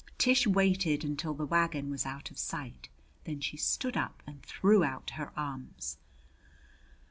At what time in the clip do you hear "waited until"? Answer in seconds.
0.47-1.35